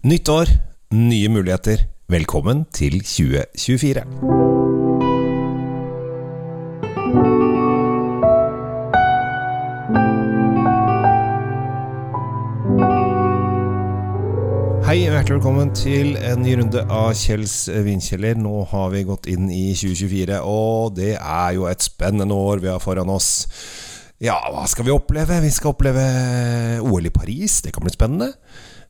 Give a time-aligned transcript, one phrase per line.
[0.00, 0.48] Nytt år,
[0.96, 1.82] nye muligheter.
[2.08, 4.00] Velkommen til 2024.
[14.86, 18.40] Hei og hjertelig velkommen til en ny runde av Kjells vinkjeller.
[18.40, 22.72] Nå har vi gått inn i 2024, og det er jo et spennende år vi
[22.72, 23.44] har foran oss.
[24.16, 25.44] Ja, hva skal vi oppleve?
[25.44, 26.08] Vi skal oppleve
[26.88, 27.60] OL i Paris.
[27.60, 28.32] Det kan bli spennende.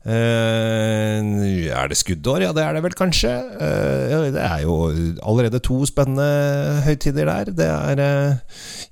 [0.00, 2.46] Eh, er det skuddår?
[2.46, 3.30] Ja, det er det vel kanskje.
[3.60, 4.88] Eh, det er jo
[5.20, 7.52] allerede to spennende høytider der.
[7.52, 8.36] Det er eh,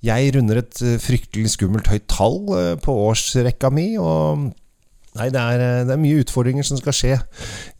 [0.04, 4.52] Jeg runder et fryktelig skummelt høyt tall på årsrekka mi, og
[5.18, 7.14] Nei, det er, det er, mye utfordringer som skal skje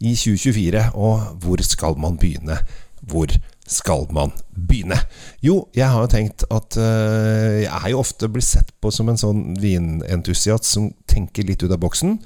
[0.01, 0.81] i 2024.
[0.97, 2.57] Og hvor skal man begynne?
[2.99, 3.31] Hvor
[3.63, 4.97] skal man begynne?
[5.45, 9.21] Jo, jeg har jo tenkt at jeg er jo ofte blitt sett på som en
[9.21, 12.17] sånn vinentusiast som tenker litt ut av boksen.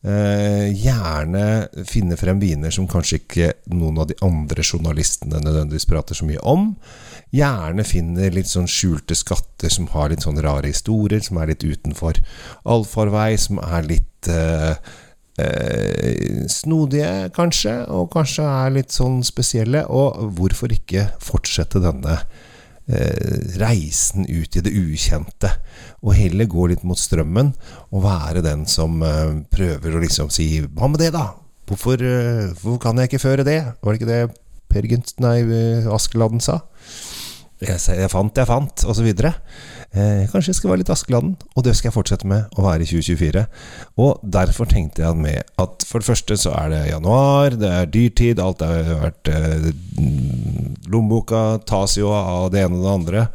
[0.00, 6.16] Uh, gjerne finne frem viner som kanskje ikke noen av de andre journalistene nødvendigvis prater
[6.16, 6.70] så mye om.
[7.36, 11.66] Gjerne finne litt sånn skjulte skatter som har litt sånn rare historier, som er litt
[11.66, 12.18] utenfor
[12.64, 14.72] allfarvei, som er litt eh,
[15.38, 19.84] eh, snodige, kanskje, og kanskje er litt sånn spesielle.
[19.86, 22.49] Og hvorfor ikke fortsette denne eh,
[23.60, 25.52] reisen ut i det ukjente?
[26.00, 27.52] Og heller gå litt mot strømmen,
[27.92, 31.30] og være den som eh, prøver å liksom si Hva med det, da?
[31.70, 33.60] Hvorfor, eh, hvorfor kan jeg ikke føre det?
[33.80, 34.22] Var det ikke det
[34.70, 35.40] Per Gynt, nei,
[35.90, 36.60] Askeladden sa?
[37.60, 39.08] Jeg, jeg fant, jeg fant, osv.
[39.90, 42.84] Eh, kanskje jeg skal være litt Askeladden, og det skal jeg fortsette med å være
[42.84, 43.42] i 2024.
[43.98, 47.90] Og derfor tenkte jeg med at for det første så er det januar, det er
[47.90, 49.72] dyrtid, alt har vært eh,
[50.90, 53.26] Lommeboka tas jo av det ene og det andre.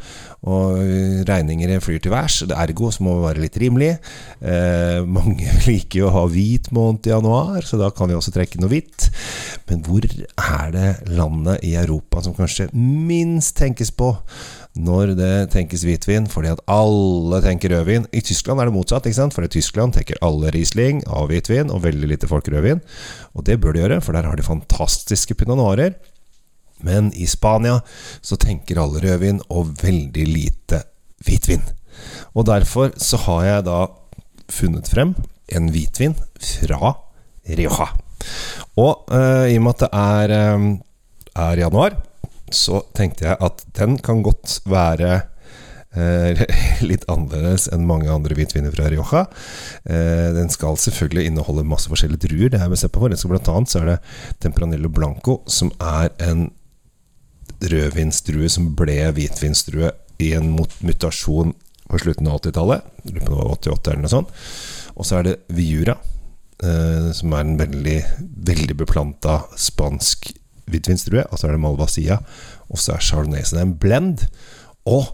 [0.45, 0.79] Og
[1.25, 2.41] regninger flyr til værs.
[2.53, 3.95] Ergo så må vi være litt rimelige.
[4.43, 8.33] Eh, mange liker jo å ha hvit måned i januar, så da kan vi også
[8.35, 9.07] trekke noe hvitt.
[9.71, 14.13] Men hvor er det landet i Europa som kanskje minst tenkes på
[14.75, 16.27] når det tenkes hvitvin?
[16.31, 18.07] Fordi at alle tenker rødvin.
[18.11, 19.35] I Tyskland er det motsatt, ikke sant?
[19.35, 22.83] for i Tyskland tenker alle Riesling av hvitvin, og veldig lite folk rødvin.
[23.33, 25.95] Og det bør de gjøre, for der har de fantastiske pinot noirer.
[26.85, 27.79] Men i Spania
[28.21, 30.83] så tenker alle rødvin og veldig lite
[31.25, 31.63] hvitvin.
[32.35, 33.79] Og derfor så har jeg da
[34.51, 35.15] funnet frem
[35.55, 36.95] en hvitvin fra
[37.45, 37.87] Rioja.
[38.81, 40.67] Og uh, i og med at det er, um,
[41.35, 41.97] er, januar,
[42.53, 45.13] så tenkte jeg at den kan godt være
[45.97, 46.43] uh,
[46.89, 49.25] litt annerledes enn mange andre hvitviner fra Rioja.
[49.87, 52.53] Uh, den skal selvfølgelig inneholde masse forskjellige druer.
[52.53, 53.31] Det er ser på for.
[53.31, 53.99] Blant annet så er det
[54.43, 56.49] Tempranillo Blanco, som er en
[57.65, 59.91] rødvinsdrue som ble hvitvinsdrue
[60.21, 61.53] i en mutasjon
[61.89, 62.85] på slutten av 80-tallet.
[63.05, 64.33] 88 eller noe sånt.
[64.95, 65.97] Og så er det Viura,
[66.63, 67.97] eh, som er en veldig,
[68.49, 70.31] veldig beplanta spansk
[70.71, 71.25] hvitvinsdrue.
[71.29, 72.19] Og så er det Malvasia.
[72.69, 74.27] Og så er er en blend.
[74.85, 75.05] Og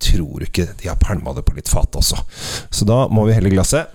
[0.00, 2.22] tror du ikke de har pælma det på litt fat også.
[2.70, 3.86] Så da må vi helle glasset.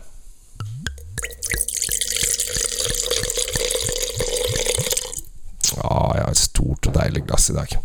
[5.76, 7.78] Ja, jeg har et stort og deilig glass i dag.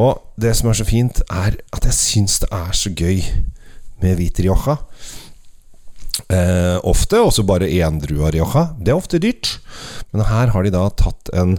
[0.00, 3.20] Og det som er så fint, er at jeg syns det er så gøy
[4.00, 4.78] med hvit rioja.
[6.30, 8.64] Eh, ofte også bare én drue av rioja.
[8.78, 9.58] Det er ofte dyrt.
[10.12, 11.58] Men her har de da tatt en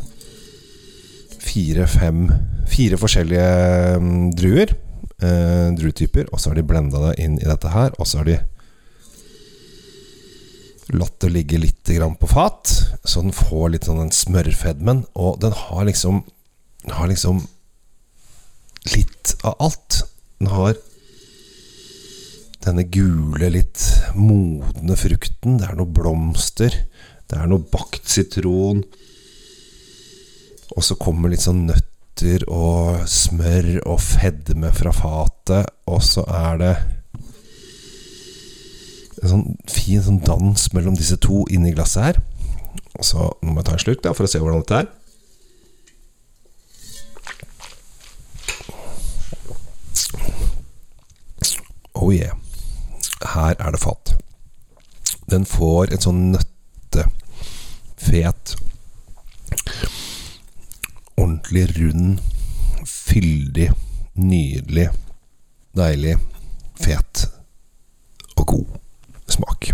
[1.51, 2.25] fire-fem
[2.71, 3.47] Fire forskjellige
[3.99, 4.71] um, druer.
[5.21, 6.29] Eh, druetyper.
[6.31, 7.93] Og så har de blenda det inn i dette her.
[7.99, 8.39] Og så har de
[10.97, 12.67] latt det ligge litt på fat,
[13.03, 15.05] så den får litt sånn den smørfedmen.
[15.15, 16.23] Og den har liksom
[16.81, 17.43] Den har liksom
[18.95, 19.99] litt av alt.
[20.39, 20.73] Den har
[22.65, 23.83] denne gule, litt
[24.17, 25.59] modne frukten.
[25.61, 26.73] Det er noe blomster.
[27.29, 28.81] Det er noe bakt sitron.
[30.71, 35.71] Og så kommer litt sånn nøtter og smør og fedme fra fatet.
[35.91, 36.73] Og så er det
[39.21, 42.17] en sånn fin sånn dans mellom disse to inni glasset her.
[42.97, 44.87] Og så må jeg ta en slurk for å se hvordan dette er.
[52.01, 52.35] Oh yeah.
[53.21, 54.15] Her er det fat.
[55.29, 57.09] Den får en sånn nøttefet
[61.51, 62.19] Ordentlig rund,
[62.87, 63.65] fyldig,
[64.15, 64.85] nydelig,
[65.75, 66.13] deilig,
[66.79, 67.25] fet
[68.39, 68.77] og god
[69.27, 69.67] smak.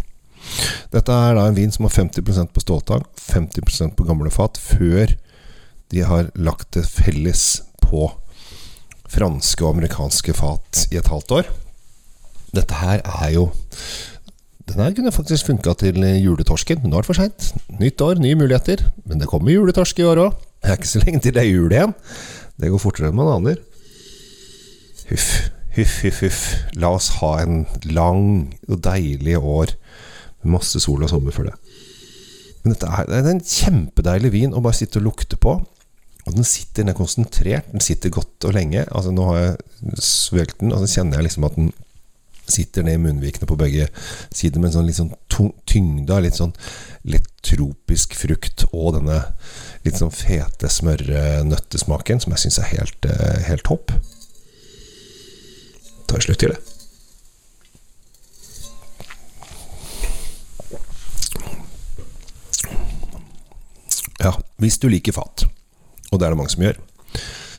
[0.90, 5.14] Dette er da en vin som har 50% på ståltang, 50% på gamle fat, før
[5.94, 8.10] de har lagt det felles på
[9.06, 11.54] franske og amerikanske fat i et halvt år.
[12.58, 13.52] Dette her er jo
[14.68, 17.54] Den her kunne faktisk funka til juletorsken, men nå er det for seint.
[17.80, 18.82] Nytt år, nye muligheter.
[19.06, 20.47] Men det kommer juletorsk i år òg.
[20.68, 21.94] Det er ikke så lenge til det er jul igjen.
[22.60, 23.62] Det går fortere enn man aner.
[25.08, 25.28] Huff,
[25.78, 26.42] huff, huff, huff.
[26.76, 28.26] La oss ha en lang
[28.68, 29.72] og deilig år
[30.44, 31.56] med masse sol og sommer for det.
[32.66, 35.56] Men dette er, det er en kjempedeilig vin å bare sitte og lukte på.
[36.28, 38.84] Og den sitter, den er konsentrert, den sitter godt og lenge.
[38.92, 41.72] Altså Nå har jeg svelget den, og så kjenner jeg liksom at den
[42.48, 43.88] sitter ned i munnvikene på begge
[44.32, 45.14] sider med en sånn litt sånn
[45.68, 46.56] tyngde av litt sånn
[47.08, 49.20] lett tropisk frukt og denne
[49.86, 53.94] litt sånn fete smørnøttesmaken, som jeg syns er helt, eh, helt topp.
[56.08, 56.60] Tar slutt til det.
[64.18, 65.46] Ja, hvis du liker fat,
[66.10, 66.80] og det er det mange som gjør,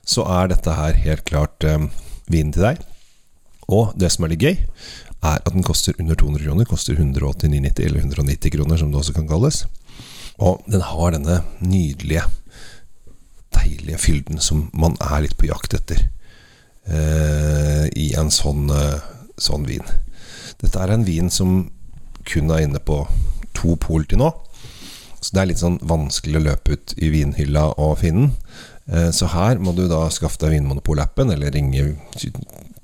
[0.08, 1.86] så er dette her helt klart eh,
[2.26, 2.87] vinen til deg.
[3.68, 4.56] Og det som er litt gøy,
[5.18, 6.68] er at den koster under 200 kroner.
[6.68, 9.64] Koster 189,90 eller 190 kroner, som det også kan kalles.
[10.38, 12.24] Og den har denne nydelige,
[13.56, 16.04] deilige fylden som man er litt på jakt etter
[16.86, 19.00] eh, i en sånn, eh,
[19.40, 19.84] sånn vin.
[20.62, 21.64] Dette er en vin som
[22.28, 23.02] kun er inne på
[23.58, 24.30] to pol til nå.
[25.18, 28.34] Så det er litt sånn vanskelig å løpe ut i vinhylla og finne den.
[28.88, 31.98] Eh, så her må du da skaffe deg Vinmonopol-appen, eller ringe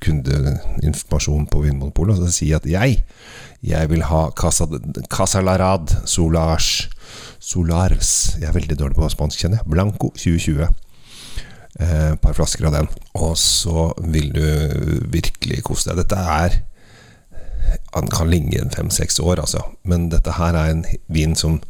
[0.04, 3.00] kundeinformasjon på Vinmonopolet og si at jeg,
[3.64, 4.68] jeg vil ha Casa,
[5.12, 6.88] Casa Larad Solars
[7.40, 8.10] Solars
[8.40, 9.70] Jeg er veldig dårlig på spansk, kjenner jeg.
[9.70, 10.68] Blanco 2020.
[11.74, 12.88] Eh, par flasker av den.
[13.18, 14.44] Og så vil du
[15.12, 16.04] virkelig kose deg.
[16.04, 16.62] Dette er
[17.96, 19.62] Han kan ligge en fem-seks år, altså.
[19.88, 21.60] Men dette her er en vin som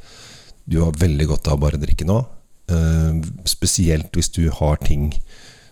[0.66, 2.16] du har veldig godt av bare å drikke nå.
[2.70, 5.12] Uh, spesielt hvis du har ting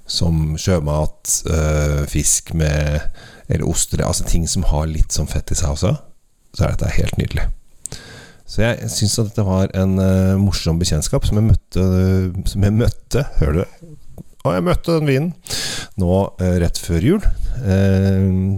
[0.06, 3.00] som sjømat, øh, fisk med
[3.48, 5.90] Eller oster, altså ting som har litt sånn fett i seg også.
[6.56, 7.42] Så er dette helt nydelig.
[8.48, 11.84] Så jeg syns at dette var en øh, morsom bekjentskap som jeg møtte
[12.48, 13.90] Som jeg møtte, hører du?
[14.42, 15.34] Å, jeg møtte den vinen
[16.00, 17.26] nå rett før jul.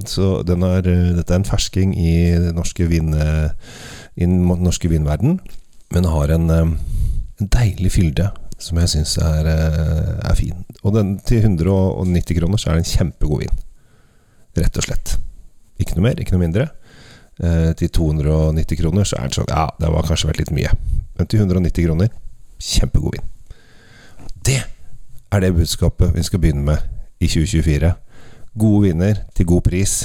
[0.08, 5.40] så er, dette er en fersking i den norske, vin, i den norske vinverden
[5.92, 10.64] men har en, en deilig fylde som jeg syns er, eh, er, fin.
[10.82, 13.62] Og den, til 190 kroner så er det en kjempegod vin.
[14.58, 15.16] Rett og slett.
[15.82, 16.68] Ikke noe mer, ikke noe mindre.
[17.42, 20.72] Eh, til 290 kroner så er den sånn Ja, det var kanskje vært litt mye.
[21.18, 22.12] Men til 190 kroner
[22.62, 23.30] kjempegod vin.
[24.44, 24.60] Det
[25.34, 26.84] er det budskapet vi skal begynne med
[27.18, 27.94] i 2024.
[28.54, 29.96] Gode viner til god pris,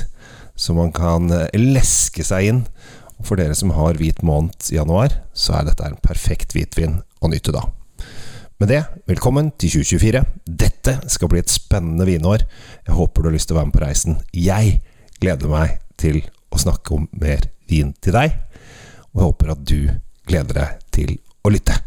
[0.57, 2.63] så man kan eh, leske seg inn
[3.19, 7.01] og for dere som har hvit måned i januar, så er dette en perfekt hvitvin
[7.19, 7.65] å nyte da.
[8.59, 10.19] Med det, velkommen til 2024.
[10.59, 12.41] Dette skal bli et spennende vinår.
[12.83, 14.17] Jeg håper du har lyst til å være med på reisen.
[14.35, 14.73] Jeg
[15.23, 16.17] gleder meg til
[16.51, 18.33] å snakke om mer vin til deg,
[19.13, 19.77] og jeg håper at du
[20.27, 21.13] gleder deg til
[21.47, 21.77] å lytte.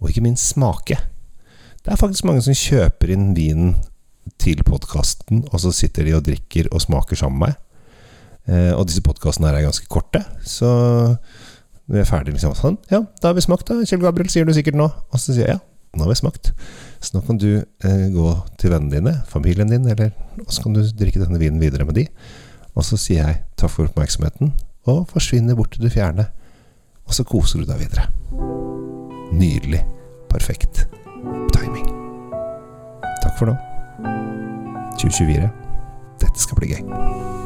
[0.00, 0.96] Og ikke minst smake.
[1.86, 3.76] Det er faktisk mange som kjøper inn vinen
[4.42, 7.60] til podkasten, og så sitter de og drikker og smaker sammen med meg.
[8.50, 10.72] Eh, og disse podkastene her er ganske korte, så
[11.86, 13.78] når vi er ferdig liksom sånn Ja, da har vi smakt, da.
[13.86, 14.88] Kjell Gabriel sier du sikkert nå.
[14.90, 15.62] Og så sier jeg ja,
[15.96, 16.52] nå har vi smakt.
[17.00, 18.28] Så nå kan du eh, gå
[18.60, 20.12] til vennene dine, familien din, eller
[20.44, 22.06] Og så kan du drikke denne vinen videre med de.
[22.74, 24.52] Og så sier jeg takk for oppmerksomheten,
[24.90, 26.26] og forsvinner bort til det fjerne.
[27.06, 28.08] Og så koser du deg videre.
[29.34, 29.84] Nydelig.
[30.30, 30.86] Perfekt
[31.54, 31.86] timing.
[33.22, 33.56] Takk for nå.
[34.98, 35.48] 2024.
[36.20, 37.43] Dette skal bli gøy.